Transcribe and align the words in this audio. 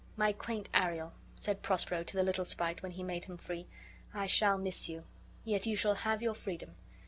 "My 0.15 0.33
quaint 0.33 0.67
Ariel," 0.73 1.13
said 1.37 1.61
Prospero 1.61 2.01
to 2.03 2.17
the 2.17 2.23
little 2.23 2.43
sprite 2.43 2.81
when 2.81 2.93
he 2.93 3.03
made 3.03 3.25
him 3.25 3.37
free, 3.37 3.67
"I 4.15 4.25
shall 4.25 4.57
miss 4.57 4.89
you; 4.89 5.03
yet 5.43 5.67
you 5.67 5.75
shall 5.75 5.93
have 5.93 6.23
your 6.23 6.33
freedom." 6.33 6.73